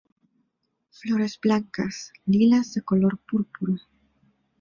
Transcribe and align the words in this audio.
Flores 0.89 1.39
blancas, 1.39 2.11
lilas 2.25 2.73
de 2.73 2.81
color 2.81 3.19
púrpura. 3.19 3.75